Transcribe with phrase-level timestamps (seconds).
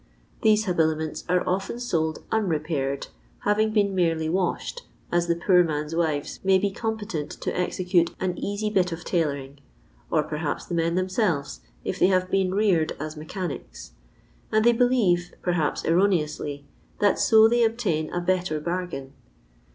[0.41, 3.05] These habiliments are often sold unrepsured,
[3.41, 8.35] having been merely washed, as the poor men's wives may be competent to execute an
[8.35, 9.59] easy bit of tailoring;
[10.09, 13.91] or perhaps the men themselves, if they hate been reared as mechanics;
[14.51, 16.65] and they believe (perhaps erroneously)
[16.97, 19.13] that so they obtain a better bargain.